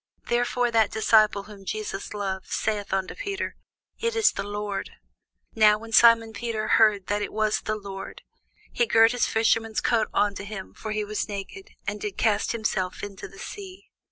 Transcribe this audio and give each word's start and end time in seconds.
Therefore 0.29 0.71
that 0.71 0.89
disciple 0.89 1.43
whom 1.43 1.63
Jesus 1.63 2.15
loved 2.15 2.47
saith 2.47 2.91
unto 2.91 3.13
Peter, 3.13 3.55
It 3.99 4.15
is 4.15 4.31
the 4.31 4.41
Lord. 4.41 4.89
Now 5.53 5.77
when 5.77 5.91
Simon 5.91 6.33
Peter 6.33 6.67
heard 6.69 7.05
that 7.05 7.21
it 7.21 7.31
was 7.31 7.61
the 7.61 7.75
Lord, 7.75 8.23
he 8.71 8.87
girt 8.87 9.11
his 9.11 9.27
fisher's 9.27 9.79
coat 9.79 10.07
unto 10.11 10.43
him, 10.43 10.73
(for 10.73 10.91
he 10.91 11.05
was 11.05 11.29
naked,) 11.29 11.69
and 11.85 12.01
did 12.01 12.17
cast 12.17 12.51
himself 12.51 13.03
into 13.03 13.27
the 13.27 13.37
sea. 13.37 13.91